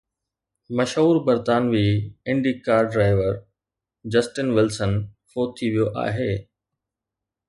[0.77, 1.89] مشهور برطانوي
[2.29, 3.33] indie car driver
[4.13, 4.91] Justin Wilson
[5.29, 6.31] فوت ٿي ويو آهي